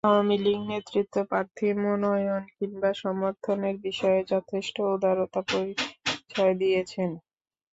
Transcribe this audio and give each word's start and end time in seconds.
আওয়ামী 0.03 0.35
লীগ 0.43 0.59
নেতৃত্ব 0.67 1.15
প্রার্থী 1.29 1.67
মনোনয়ন 1.77 2.43
কিংবা 2.55 2.89
সমর্থনের 2.95 3.75
বিষয়ে 3.79 4.21
যথেষ্ট 4.31 4.75
উদারতার 4.93 5.45
পরিচয় 5.49 6.53
দিয়েছেন। 6.61 7.09